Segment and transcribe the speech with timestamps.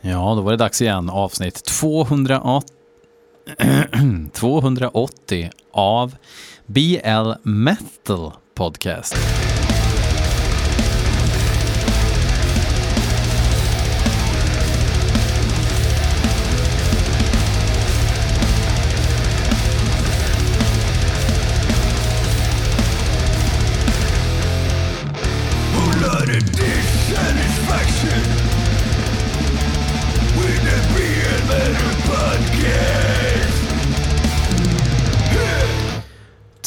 [0.00, 1.10] Ja, då var det dags igen.
[1.10, 2.68] Avsnitt 280,
[4.32, 6.14] 280 av
[6.66, 9.16] BL Metal Podcast.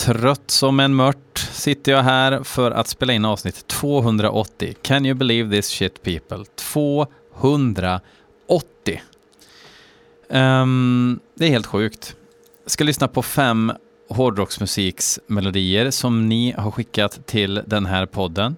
[0.04, 4.76] Trött som en mört sitter jag här för att spela in avsnitt 280.
[4.82, 6.46] Can you believe this shit people?
[6.56, 8.00] 280.
[10.30, 12.16] Um, ehm, det är helt sjukt.
[12.64, 13.72] Jag ska lyssna på fem
[14.10, 18.56] hårdrocksmusiksmelodier som ni har skickat till den här podden.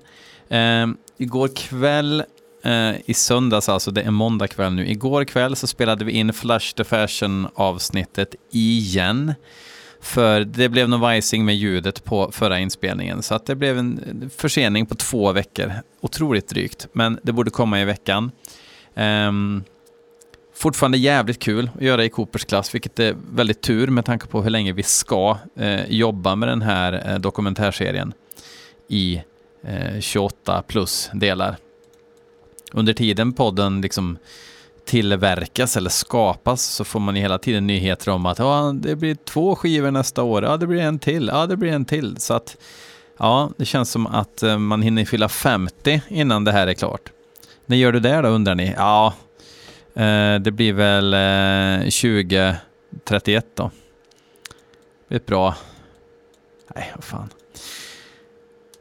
[0.49, 2.23] Um, igår kväll
[2.65, 4.87] uh, i söndags, alltså det är måndag kväll nu.
[4.87, 9.33] Igår kväll så spelade vi in Flush the Fashion avsnittet igen.
[10.05, 13.21] För det blev någon vajsing med ljudet på förra inspelningen.
[13.21, 15.73] Så att det blev en försening på två veckor.
[16.01, 18.31] Otroligt drygt, men det borde komma i veckan.
[18.95, 19.63] Um,
[20.53, 24.43] fortfarande jävligt kul att göra i Coopers klass, vilket är väldigt tur med tanke på
[24.43, 28.13] hur länge vi ska eh, jobba med den här eh, dokumentärserien
[28.87, 29.21] i
[29.63, 31.57] eh, 28 plus delar.
[32.73, 34.17] Under tiden podden liksom
[34.85, 39.15] tillverkas eller skapas så får man ju hela tiden nyheter om att ja, det blir
[39.15, 42.17] två skivor nästa år, ja det blir en till, ja det blir en till.
[42.17, 42.57] Så att
[43.17, 47.11] ja, det känns som att eh, man hinner fylla 50 innan det här är klart.
[47.65, 48.73] När gör du det då undrar ni?
[48.77, 49.13] Ja,
[49.93, 53.71] eh, det blir väl eh, 2031 då.
[55.07, 55.55] Det blir bra.
[56.75, 57.29] Nej, vad fan.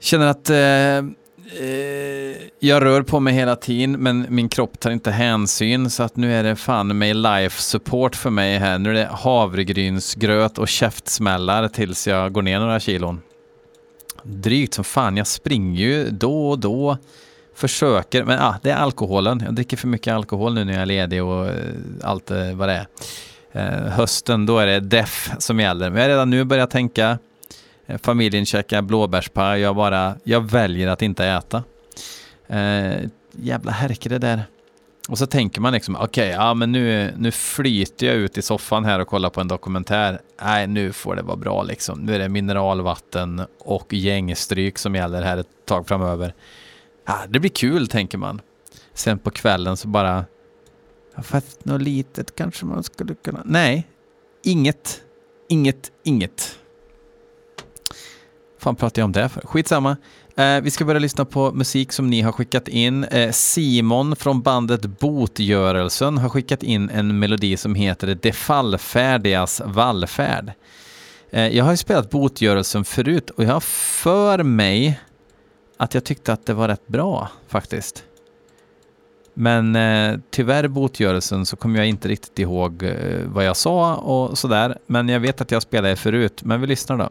[0.01, 1.24] Känner att Eh,
[1.61, 6.17] Eh, jag rör på mig hela tiden, men min kropp tar inte hänsyn, så att
[6.17, 8.79] nu är det fan mig life support för mig här.
[8.79, 13.21] Nu är det havregrynsgröt och käftsmällar tills jag går ner några kilon.
[14.23, 16.99] Drygt som fan, jag springer ju då och då,
[17.55, 19.43] försöker, men ah, det är alkoholen.
[19.45, 21.55] Jag dricker för mycket alkohol nu när jag är ledig och eh,
[22.03, 22.87] allt eh, vad det är.
[23.53, 25.91] Eh, hösten, då är det deff som gäller.
[25.91, 27.19] Men jag har redan nu börjat tänka,
[27.87, 31.65] Eh, familjen käkar blåbärspaj, jag bara, jag väljer att inte äta.
[32.47, 34.45] Eh, jävla härke det där.
[35.09, 38.43] Och så tänker man liksom, okej, okay, ja men nu, nu flyter jag ut i
[38.43, 40.21] soffan här och kollar på en dokumentär.
[40.43, 41.99] Nej, nu får det vara bra liksom.
[41.99, 46.35] Nu är det mineralvatten och gängstryk som gäller här ett tag framöver.
[47.07, 48.41] Ja, det blir kul, tänker man.
[48.95, 50.25] Sen på kvällen så bara,
[51.15, 53.43] ja, fast något litet kanske man skulle kunna...
[53.45, 53.87] Nej,
[54.43, 55.03] inget,
[55.49, 56.59] inget, inget
[58.65, 59.41] fan pratar jag om det för?
[59.41, 59.97] Skitsamma.
[60.37, 63.05] Eh, vi ska börja lyssna på musik som ni har skickat in.
[63.05, 70.53] Eh, Simon från bandet Botgörelsen har skickat in en melodi som heter Det fallfärdigas vallfärd.
[71.31, 75.01] Eh, jag har ju spelat Botgörelsen förut och jag har för mig
[75.77, 78.05] att jag tyckte att det var rätt bra faktiskt.
[79.35, 84.39] Men eh, tyvärr botgörelsen så kommer jag inte riktigt ihåg eh, vad jag sa och
[84.39, 84.79] sådär.
[84.87, 87.11] Men jag vet att jag spelade förut, men vi lyssnar då.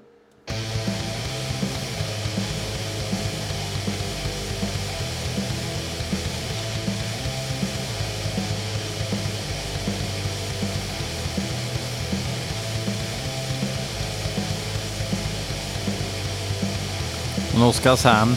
[17.64, 18.36] Från Oskarshamn.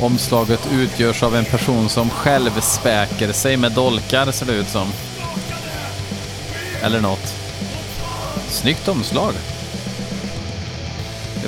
[0.00, 4.88] Omslaget utgörs av en person som själv späker sig med dolkar ser det ut som.
[6.82, 7.34] Eller något.
[8.48, 9.34] Snyggt omslag.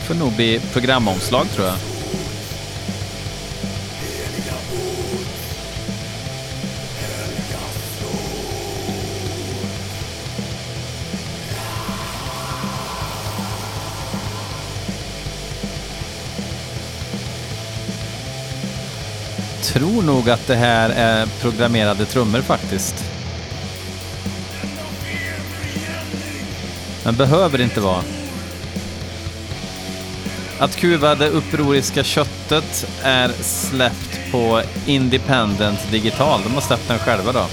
[0.05, 1.77] Det får nog bli programomslag tror jag.
[19.63, 23.05] tror nog att det här är programmerade trummor faktiskt.
[27.05, 28.24] Men behöver inte vara.
[30.59, 36.41] Att kuva det upproriska köttet är släppt på Independent Digital.
[36.45, 37.47] De har släppt den själva då.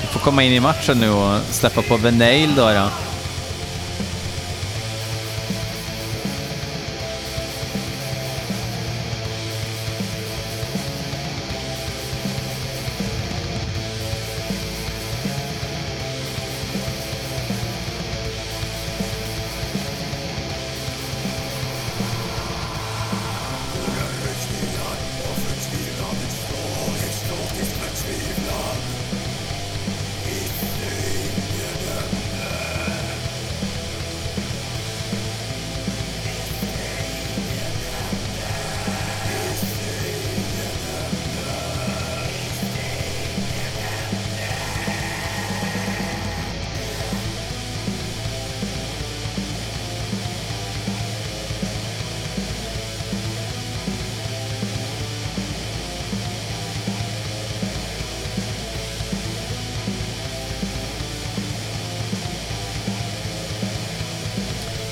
[0.00, 2.70] Vi får komma in i matchen nu och släppa på The Nail då.
[2.70, 2.90] Ja.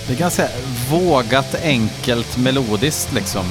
[0.06, 0.48] Det är ganska
[0.90, 3.44] vågat, enkelt, melodiskt liksom.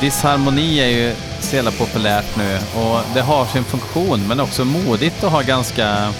[0.00, 5.24] Disharmoni är ju så jävla populärt nu och det har sin funktion men också modigt
[5.24, 6.12] att ha ganska,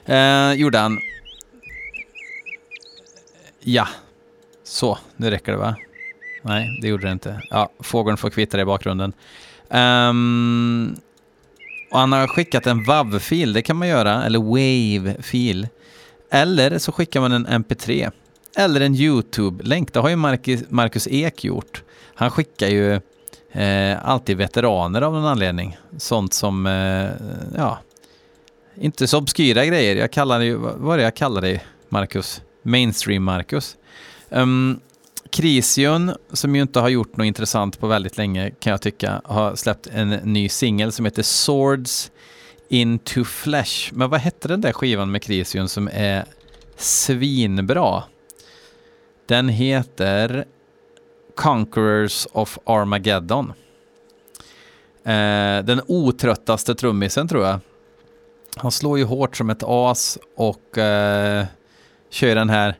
[0.05, 0.99] Eh, gjorde han.
[3.61, 3.89] Ja,
[4.65, 5.77] så, nu räcker det va?
[6.43, 7.43] Nej, det gjorde det inte.
[7.51, 9.13] Ja, fågeln får kvittra i bakgrunden.
[9.69, 10.97] Um,
[11.91, 15.69] och han har skickat en WAV-fil, det kan man göra, eller WAVE-fil.
[16.31, 18.11] Eller så skickar man en MP3
[18.57, 19.93] eller en YouTube-länk.
[19.93, 20.17] Det har ju
[20.69, 21.83] Marcus, Ek gjort.
[22.15, 23.01] Han skickar ju
[23.53, 25.77] eh, alltid veteraner av någon anledning.
[25.99, 27.11] Sånt som, eh,
[27.57, 27.79] ja,
[28.81, 29.97] inte så obskyra grejer.
[29.97, 32.43] Jag kallar det ju, vad är det jag kallar det, Marcus?
[32.63, 33.77] Mainstream-Marcus.
[34.29, 34.81] Um, ehm,
[35.31, 39.57] Krision, som ju inte har gjort något intressant på väldigt länge kan jag tycka, har
[39.57, 42.11] släppt en ny singel som heter Swords
[42.69, 43.91] Into Flesh.
[43.93, 46.25] Men vad hette den där skivan med Krision som är
[46.77, 48.03] svinbra?
[49.27, 50.45] Den heter
[51.35, 53.53] Conquerors of Armageddon.
[55.05, 57.61] Eh, den otröttaste trummisen tror jag.
[58.57, 61.47] Han slår ju hårt som ett as och eh,
[62.11, 62.77] kör den här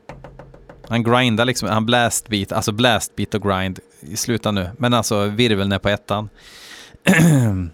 [0.87, 3.79] han grindar liksom, han blastbeat, alltså blastbeat och grind.
[4.15, 6.29] Sluta nu, men alltså virveln är på ettan.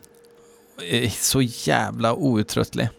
[0.90, 2.90] Eh, så jävla outtröttlig.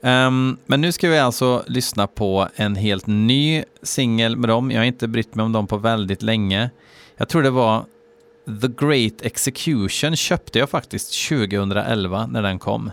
[0.00, 4.70] Um, men nu ska vi alltså lyssna på en helt ny singel med dem.
[4.70, 6.70] Jag har inte brytt mig om dem på väldigt länge.
[7.16, 7.84] Jag tror det var
[8.62, 12.90] The Great Execution köpte jag faktiskt 2011 när den kom.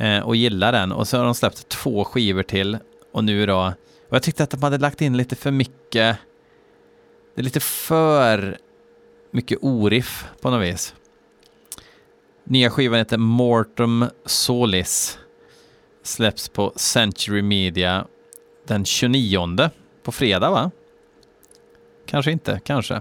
[0.00, 0.92] Uh, och gillar den.
[0.92, 2.78] Och så har de släppt två skivor till.
[3.12, 3.72] Och nu då.
[4.08, 6.16] Och jag tyckte att de hade lagt in lite för mycket.
[7.34, 8.58] Det är lite för
[9.30, 10.94] mycket oriff på något vis.
[12.44, 15.18] Nya skivan heter Mortum Solis
[16.02, 18.06] släpps på Century Media
[18.66, 19.70] den 29
[20.02, 20.70] på fredag va?
[22.06, 23.00] Kanske inte, kanske.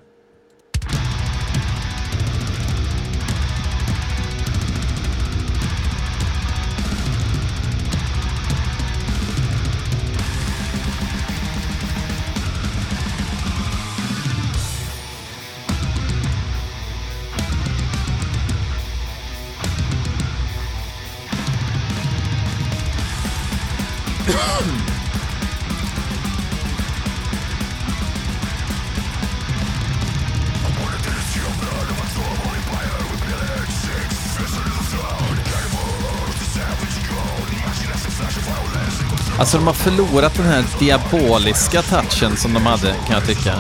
[39.41, 43.53] Alltså de har förlorat den här diaboliska touchen som de hade, kan jag tycka.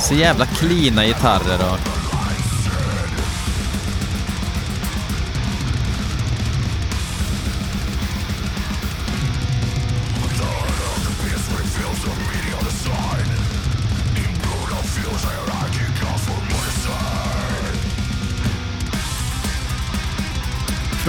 [0.00, 1.87] Så jävla klina gitarrer och...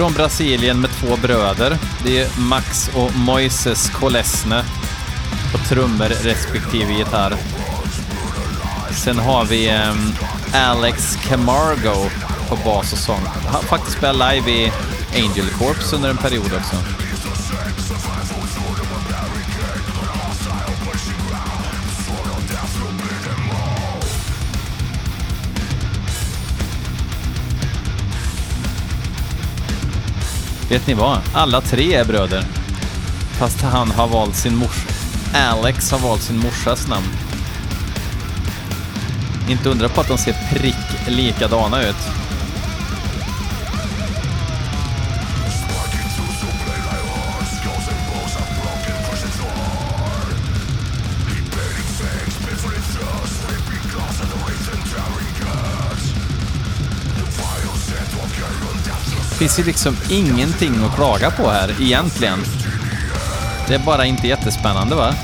[0.00, 1.78] Från Brasilien med två bröder.
[2.04, 4.64] Det är Max och Moises Kolesne
[5.52, 7.36] på trummor respektive gitarr.
[8.90, 10.12] Sen har vi um,
[10.54, 12.10] Alex Camargo
[12.48, 13.20] på bas och sång.
[13.44, 14.72] Han har faktiskt spelat live i
[15.14, 16.76] Angel Corps under en period också.
[30.70, 31.18] Vet ni vad?
[31.34, 32.44] Alla tre är bröder.
[33.38, 34.86] Fast han har valt sin mors...
[35.34, 37.06] Alex har valt sin morsas namn.
[39.48, 41.96] Inte undra på att de ser prick likadana ut.
[59.40, 62.38] Finns ju liksom ingenting att klaga på här egentligen.
[63.68, 65.14] Det är bara inte jättespännande va?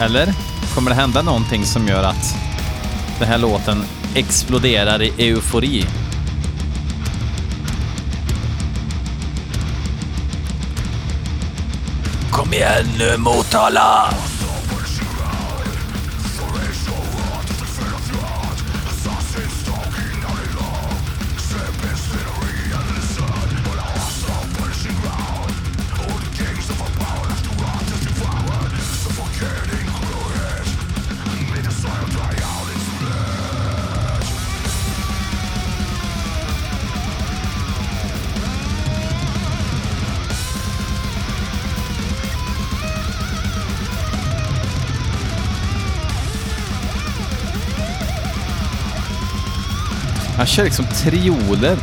[0.00, 0.34] Eller?
[0.74, 2.36] Kommer det hända någonting som gör att
[3.18, 3.84] den här låten
[4.14, 5.84] exploderar i eufori?
[12.30, 14.10] Kom igen nu Motala!
[50.36, 51.76] Han kör liksom trioler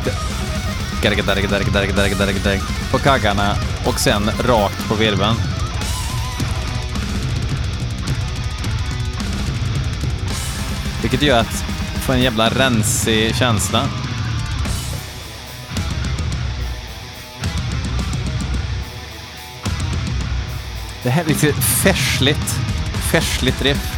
[2.90, 3.56] på kaggarna
[3.86, 5.36] och sen rakt på virveln.
[11.02, 11.64] Vilket gör att
[12.06, 13.88] få en jävla rensig känsla.
[21.02, 22.58] Det här är lite färsligt,
[23.12, 23.93] färsligt riff.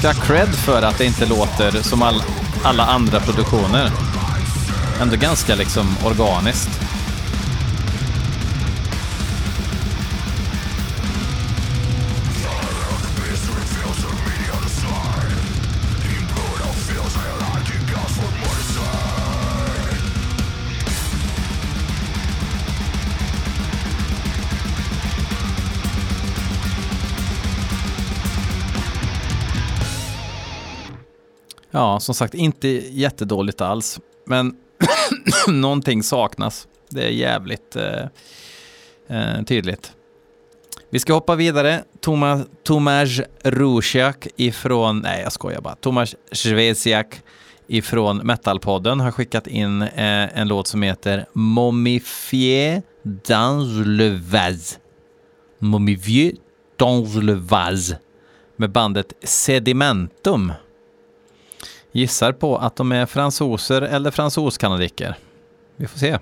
[0.00, 2.22] Ska ha cred för att det inte låter som all,
[2.62, 3.90] alla andra produktioner.
[5.00, 6.89] Ändå ganska liksom organiskt.
[31.70, 34.00] Ja, som sagt, inte jättedåligt alls.
[34.26, 34.56] Men
[35.48, 36.68] någonting saknas.
[36.88, 38.04] Det är jävligt eh,
[39.08, 39.92] eh, tydligt.
[40.90, 41.84] Vi ska hoppa vidare.
[42.00, 47.22] Tomas, Tomas Rusiak ifrån, nej jag skojar bara, Tomas Svesiak
[47.66, 54.78] ifrån Metalpodden har skickat in eh, en låt som heter Momifié dans le vase.
[55.58, 56.32] Momifié
[56.76, 57.98] dans le vase
[58.56, 60.52] med bandet Sedimentum.
[61.92, 65.16] Gissar på att de är fransoser eller fransoskanadiker.
[65.76, 66.18] Vi får se.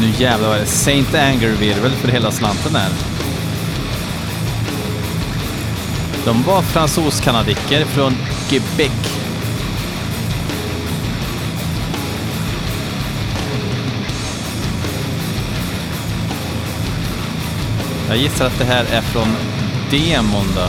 [0.00, 2.90] Nu jävlar vad det Saint Anger-virvel för hela slanten här.
[6.24, 8.12] De var fransos-kanadiker från
[8.48, 9.27] Quebec
[18.08, 19.36] Jag gissar att det här är från
[19.90, 20.66] demon då.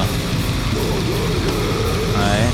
[2.18, 2.50] Nej.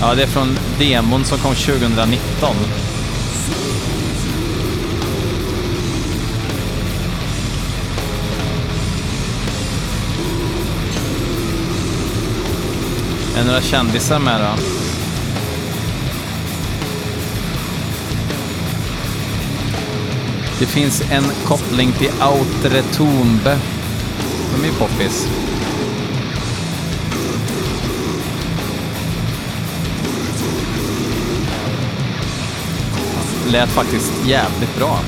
[0.00, 2.56] Ja, det är från demon som kom 2019.
[13.36, 14.87] Är några kändisar med då?
[20.58, 23.58] Det finns en koppling till Outre Tombe.
[24.54, 25.28] De är ju poppis.
[33.52, 34.98] Lät faktiskt jävligt bra.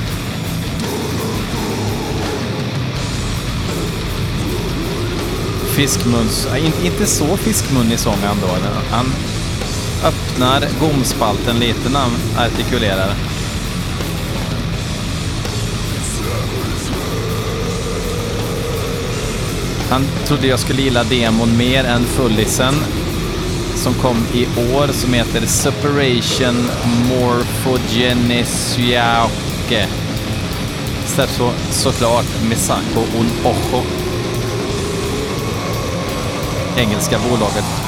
[5.65, 6.47] Fiskmuns...
[6.83, 8.47] Inte så fiskmunnig sång ändå.
[8.91, 9.05] Han
[10.03, 13.30] öppnar gomspalten lite när han artikulerar.
[19.91, 22.73] Han trodde jag skulle gilla demon mer än fullisen
[23.75, 26.69] som kom i år som heter Separation
[27.09, 29.87] Morphogenesiake.
[31.05, 33.83] Släpps så, såklart Misako Un Ojo.
[36.77, 37.80] Engelska bolaget,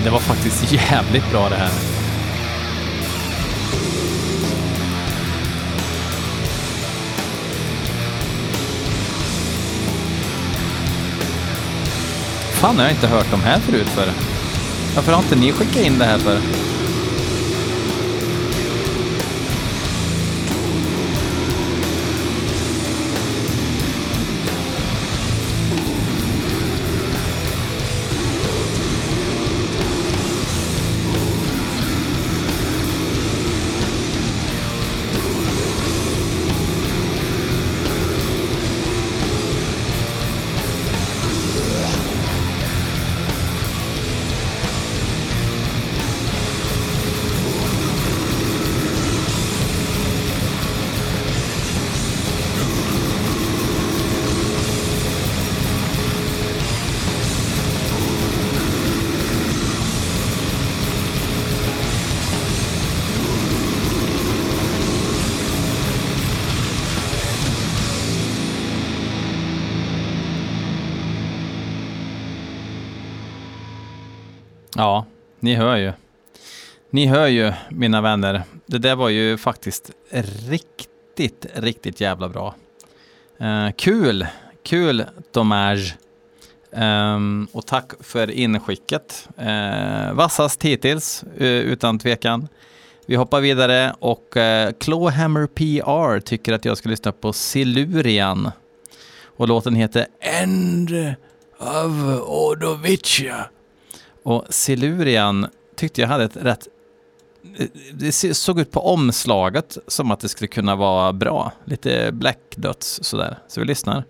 [0.00, 1.70] Fan, det var faktiskt jävligt bra det här.
[12.52, 14.12] Fan jag har jag inte hört de här förut för?
[14.94, 16.40] Varför har inte ni skickat in det här för?
[74.80, 75.06] Ja,
[75.40, 75.92] ni hör ju.
[76.90, 78.42] Ni hör ju, mina vänner.
[78.66, 79.90] Det där var ju faktiskt
[80.48, 82.54] riktigt, riktigt jävla bra.
[83.38, 84.26] Eh, kul,
[84.62, 85.96] kul Domage.
[86.72, 89.28] Um, ehm, och tack för inskicket.
[89.40, 92.48] Uh, vassast hittills, uh, utan tvekan.
[93.06, 98.50] Vi hoppar vidare och uh, Clawhammer PR tycker att jag ska lyssna på Silurian.
[99.24, 101.14] Och låten heter End
[101.58, 103.50] of Ordovicia.
[104.22, 106.68] Och Silurian tyckte jag hade ett rätt...
[107.92, 111.52] Det såg ut på omslaget som att det skulle kunna vara bra.
[111.64, 113.38] Lite Black Dots sådär.
[113.48, 114.04] Så vi lyssnar.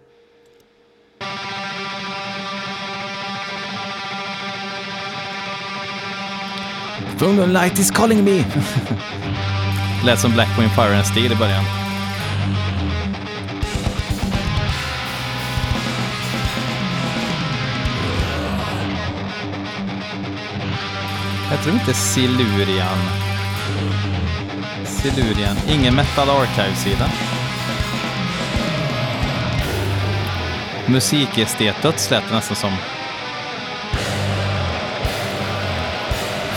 [7.18, 8.44] Fungal light is calling me.
[10.04, 11.89] Lät som Black Wind Fire and Steel i början.
[21.50, 22.98] Jag tror inte Silurian.
[24.84, 25.56] Silurian.
[25.68, 27.10] Ingen Metal Archive-sida.
[30.86, 32.72] Musikestetet lät det nästan som.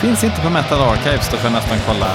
[0.02, 2.12] Finns inte på Metal Archives, då får jag nästan kolla.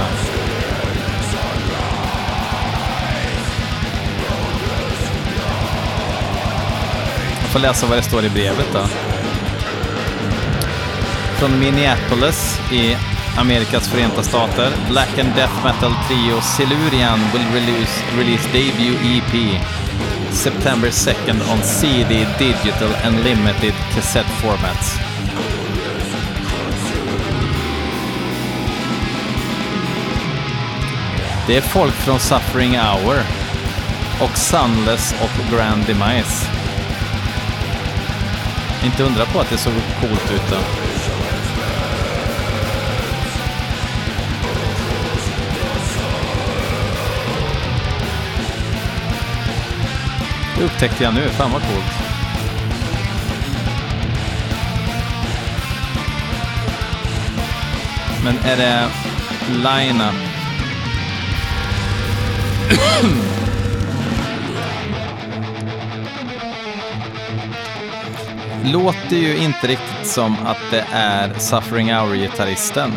[7.41, 8.81] Jag får läsa vad det står i brevet då.
[11.38, 12.96] Från Minneapolis i
[13.37, 14.72] Amerikas förenta stater.
[14.90, 19.61] Black and Death Metal Trio Silurian will release, release debut EP
[20.31, 24.98] September 2nd on CD, digital and limited cassette formats.
[31.46, 33.16] Det är folk från Suffering Hour
[34.20, 36.46] och Sunless och Grand Demise.
[38.85, 40.98] Inte undra på att det såg coolt ut då.
[50.59, 51.85] Det upptäckte jag nu, fan vad coolt.
[58.25, 58.88] Men är det
[59.51, 60.14] line-up
[68.64, 72.92] Låter ju inte riktigt som att det är Suffering Hour-gitarristen.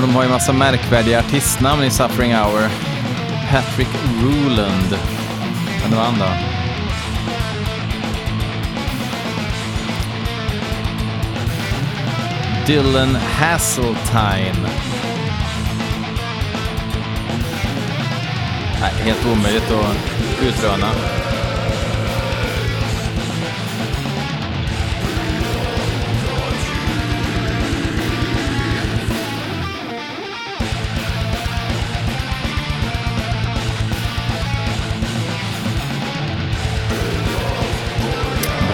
[0.00, 2.68] för de har ju massa märkvärdiga artistnamn i Suffering Hour.
[3.50, 3.88] Patrick
[4.22, 4.98] Ruland.
[5.82, 6.26] Men det var han då.
[12.66, 14.68] Dylan Hasseltine.
[18.80, 19.96] Nej, helt omöjligt att
[20.42, 21.17] utröna.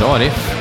[0.05, 0.35] Bra riff.
[0.35, 0.54] Stört,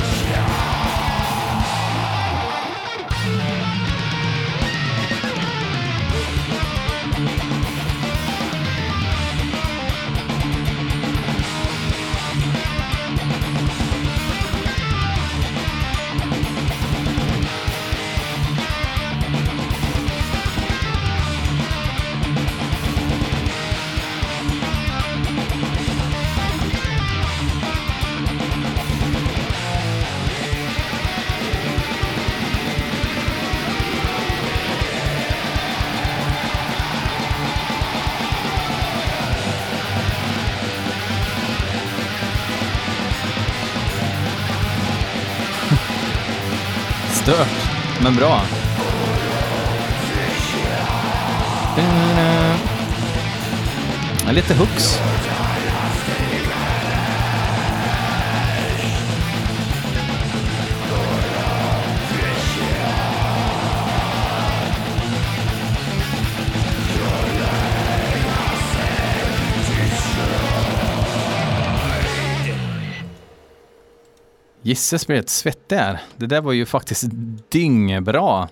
[74.73, 75.99] Gisses blir ett svettig här.
[76.17, 77.03] Det där var ju faktiskt
[77.49, 78.49] dyngbra.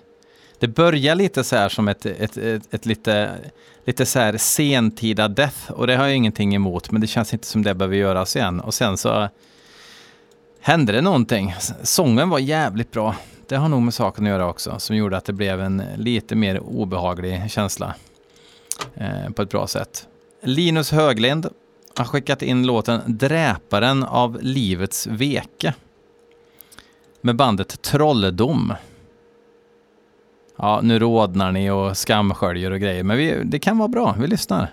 [0.58, 3.30] Det börjar lite så här som ett, ett, ett, ett lite,
[3.84, 7.46] lite så här sentida death och det har jag ingenting emot men det känns inte
[7.46, 8.60] som det behöver göras igen.
[8.60, 9.28] Och sen så
[10.60, 11.54] hände det någonting.
[11.82, 13.16] Sången var jävligt bra.
[13.48, 16.34] Det har nog med saken att göra också som gjorde att det blev en lite
[16.34, 17.94] mer obehaglig känsla
[18.94, 20.06] eh, på ett bra sätt.
[20.42, 21.48] Linus Höglind
[21.96, 25.74] har skickat in låten Dräparen av livets veke
[27.22, 28.74] med bandet Trolldom.
[30.56, 34.14] Ja, nu rådnar ni och skamsköljer och grejer, men vi, det kan vara bra.
[34.18, 34.70] Vi lyssnar.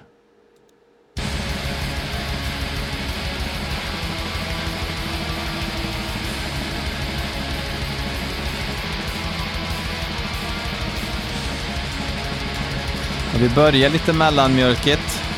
[13.40, 15.29] Vi börjar lite mellanmjölkigt.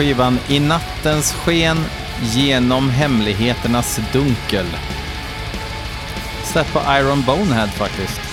[0.00, 1.76] Skivan I nattens sken
[2.22, 4.66] genom hemligheternas dunkel.
[6.44, 8.29] Släppt på Iron Bonehead faktiskt.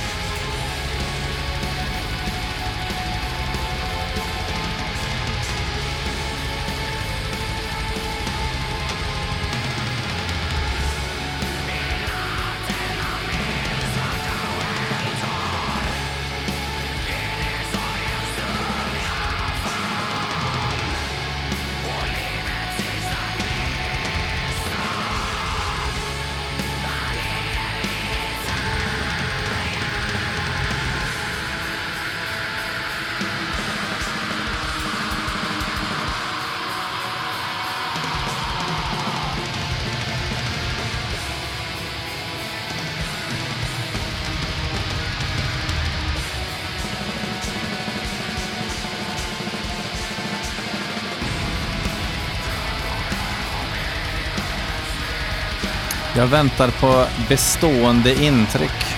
[56.17, 58.96] Jag väntar på bestående intryck.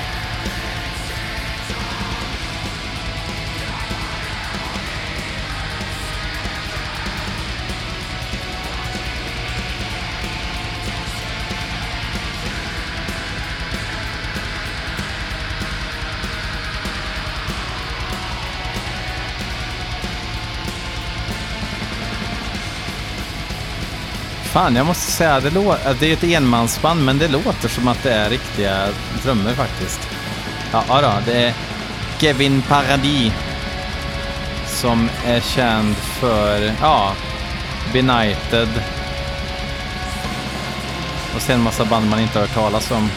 [24.59, 25.89] Fan, jag måste säga, det, låter...
[25.89, 28.87] att det är ett enmansband, men det låter som att det är riktiga
[29.23, 29.99] trummor faktiskt.
[30.71, 31.53] Ja, då, det är
[32.17, 33.33] Kevin Paradis
[34.67, 37.13] som är känd för, ja,
[37.93, 38.69] Benighted
[41.35, 43.09] och sen en massa band man inte har hört talas om.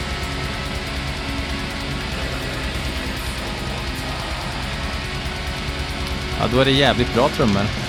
[6.40, 7.81] Ja, då är det jävligt bra trummor.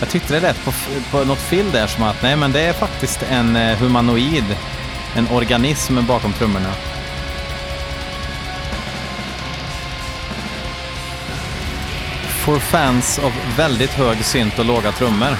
[0.00, 0.72] Jag tyckte det lät på,
[1.10, 4.56] på något fel där som att nej, men det är faktiskt en eh, humanoid,
[5.16, 6.72] en organism bakom trummorna.
[12.44, 15.36] For fans av väldigt hög synt och låga trummor.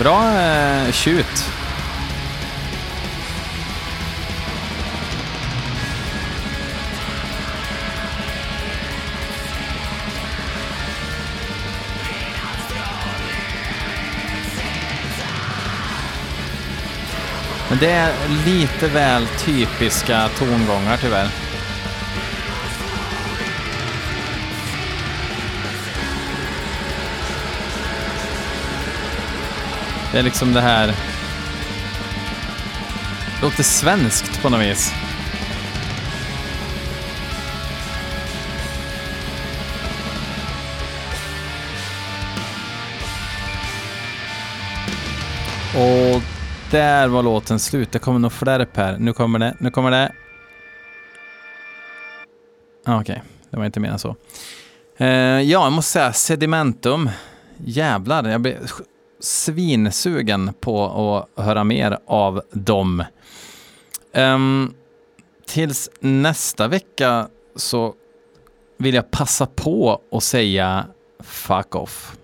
[0.00, 1.26] Bra eh, tjut.
[17.68, 18.12] Men det är
[18.44, 21.49] lite väl typiska tongångar tyvärr.
[30.12, 30.86] Det är liksom det här...
[30.86, 30.94] Det
[33.42, 34.92] låter svenskt på något vis.
[45.74, 46.22] Och
[46.70, 47.92] där var låten slut.
[47.92, 48.98] Det kommer nog flärp här.
[48.98, 49.56] Nu kommer det.
[49.58, 50.12] Nu kommer det.
[52.84, 53.24] Ah, okej, okay.
[53.50, 54.16] det var inte mer än så.
[55.00, 57.10] Uh, ja, jag måste säga sedimentum.
[57.56, 58.58] Jävlar, jag blir
[59.20, 60.84] svinsugen på
[61.36, 63.04] att höra mer av dem.
[64.14, 64.74] Um,
[65.46, 67.94] tills nästa vecka så
[68.78, 70.86] vill jag passa på att säga
[71.20, 72.16] fuck off.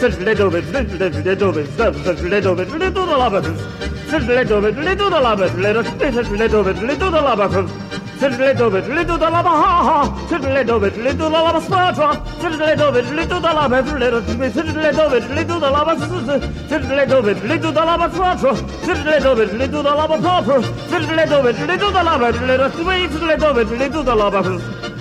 [0.00, 3.60] such little bits, little bits, little bits, such little bits, little labyrinthes,
[4.08, 9.18] such little bits, little labyrinthes, little bits, little bits, little labyrinthes, such little bits, little
[9.18, 14.20] lava, ha ha, such little bits, little lava, sparta, such little bits, little labyrinthes, little
[14.38, 15.92] bits, little bits, little lava,
[16.70, 21.60] such little bits, little lava, sparta, such little bits, little lava, proper, such little bits,
[21.60, 24.89] little lava, little bits, little lava, little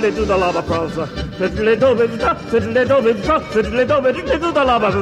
[0.00, 1.29] Little Lava Prosa.
[1.40, 4.98] 在这里倒杯子茶，在这里倒杯子茶，在这里倒杯子茶，走到喇叭子，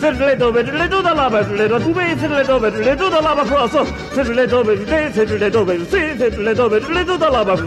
[0.00, 7.64] 在这里倒杯子，来走到喇叭子，来到东北，在这里倒杯子，来走到喇叭子，走，在这里倒杯子，在在这里倒杯子，在在这里倒杯子，来走到喇叭子，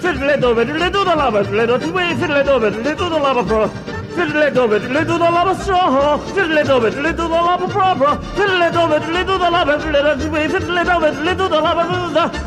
[0.00, 3.87] 在这里倒杯子，来走到喇叭子，来到东北，在这里倒杯子，来喇叭子。
[4.18, 8.92] Fiddle do it, little the lava straw, fiddle do it, little the lava proper, fiddle do
[8.92, 11.84] it, little the lava, fiddle do it, little the lava,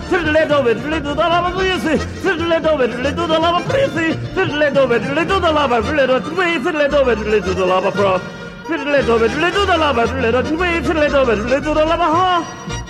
[0.09, 1.51] fiddle do it, little the lava,
[2.21, 3.59] fiddle do it, little the lava,
[4.35, 8.19] fiddle do it, little the lava, fiddle do it, little the lava proper,
[8.67, 12.80] fiddle do it, little the lava, fiddle do it, little the lava, ha.